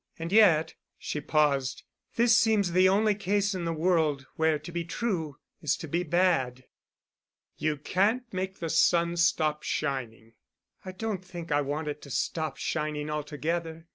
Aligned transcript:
And 0.17 0.31
yet"—she 0.31 1.21
paused—"this 1.21 2.35
seems 2.35 2.71
the 2.71 2.89
only 2.89 3.13
case 3.13 3.53
in 3.53 3.65
the 3.65 3.71
world 3.71 4.25
where 4.35 4.57
to 4.57 4.71
be 4.71 4.83
true 4.83 5.37
is 5.61 5.77
to 5.77 5.87
be 5.87 6.01
bad." 6.01 6.65
"You 7.57 7.77
can't 7.77 8.23
make 8.33 8.57
the 8.57 8.69
sun 8.71 9.15
stop 9.15 9.61
shining." 9.61 10.33
"I 10.83 10.91
don't 10.91 11.23
think 11.23 11.51
I 11.51 11.61
want 11.61 11.87
it 11.87 12.01
to 12.01 12.09
stop 12.09 12.57
shining 12.57 13.11
altogether. 13.11 13.85